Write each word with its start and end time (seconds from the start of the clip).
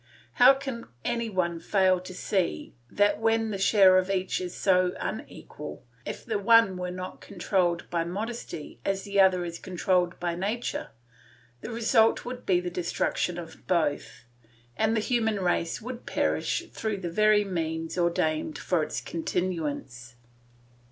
How 0.41 0.55
can 0.55 0.85
any 1.05 1.29
one 1.29 1.59
fail 1.59 1.99
to 1.99 2.13
see 2.15 2.73
that 2.89 3.19
when 3.19 3.51
the 3.51 3.59
share 3.59 3.99
of 3.99 4.09
each 4.09 4.41
is 4.41 4.55
so 4.55 4.93
unequal, 4.99 5.83
if 6.07 6.25
the 6.25 6.39
one 6.39 6.75
were 6.75 6.89
not 6.89 7.21
controlled 7.21 7.87
by 7.91 8.03
modesty 8.03 8.79
as 8.83 9.03
the 9.03 9.19
other 9.19 9.45
is 9.45 9.59
controlled 9.59 10.19
by 10.19 10.33
nature, 10.33 10.87
the 11.61 11.69
result 11.69 12.25
would 12.25 12.47
be 12.47 12.59
the 12.59 12.71
destruction 12.71 13.37
of 13.37 13.67
both, 13.67 14.25
and 14.75 14.95
the 14.97 15.01
human 15.01 15.39
race 15.39 15.83
would 15.83 16.07
perish 16.07 16.63
through 16.73 16.97
the 16.97 17.11
very 17.11 17.43
means 17.45 17.95
ordained 17.95 18.57
for 18.57 18.81
its 18.81 19.01
continuance? 19.01 20.15